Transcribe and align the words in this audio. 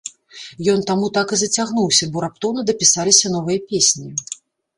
Ён 0.71 0.79
таму 0.91 1.09
так 1.17 1.33
і 1.37 1.39
зацягнуўся, 1.41 2.09
бо 2.15 2.25
раптоўна 2.25 2.65
дапісаліся 2.71 3.33
новыя 3.37 3.59
песні. 3.69 4.09